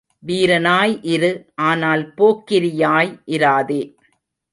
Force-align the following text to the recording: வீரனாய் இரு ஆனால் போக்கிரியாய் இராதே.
வீரனாய் 0.23 0.99
இரு 1.03 1.29
ஆனால் 1.61 2.03
போக்கிரியாய் 2.17 3.11
இராதே. 3.25 3.81